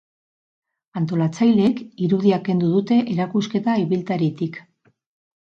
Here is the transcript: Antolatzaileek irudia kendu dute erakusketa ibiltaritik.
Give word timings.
Antolatzaileek 1.01 1.81
irudia 2.07 2.41
kendu 2.49 2.71
dute 2.77 2.99
erakusketa 3.17 3.77
ibiltaritik. 3.85 4.61